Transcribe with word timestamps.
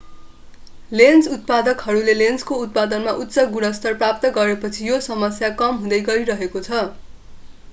lens 0.91 1.27
उत्पादकहरूले 1.33 2.15
लेन्सको 2.15 2.57
उत्पादनमा 2.61 3.13
उच्च 3.25 3.43
गुणस्तर 3.51 3.99
प्राप्त 3.99 4.31
गरेपछि 4.35 4.87
यो 4.87 4.97
समस्या 5.09 5.51
कम 5.61 5.79
हुँदै 5.83 6.01
गइरहेको 6.09 6.63
छ 6.63 6.81